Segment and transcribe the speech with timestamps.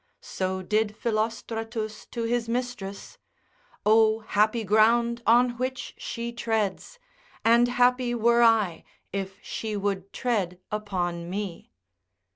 [0.21, 3.19] So did Philostratus to his mistress,
[3.85, 6.97] O happy ground on which she treads,
[7.45, 8.83] and happy were I
[9.13, 11.69] if she would tread upon me.